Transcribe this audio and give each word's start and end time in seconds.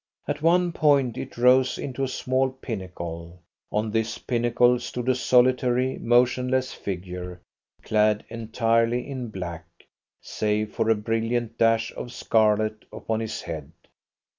At 0.27 0.41
one 0.41 0.71
point 0.71 1.15
it 1.15 1.37
rose 1.37 1.77
into 1.77 2.03
a 2.03 2.07
small 2.07 2.49
pinnacle. 2.49 3.39
On 3.71 3.91
this 3.91 4.17
pinnacle 4.17 4.79
stood 4.79 5.07
a 5.07 5.13
solitary, 5.13 5.99
motionless 5.99 6.73
figure, 6.73 7.39
clad 7.83 8.23
entirely 8.27 9.07
in 9.07 9.27
black, 9.27 9.67
save 10.19 10.71
for 10.73 10.89
a 10.89 10.95
brilliant 10.95 11.59
dash 11.59 11.91
of 11.93 12.11
scarlet 12.11 12.83
upon 12.91 13.19
his 13.19 13.43
head. 13.43 13.73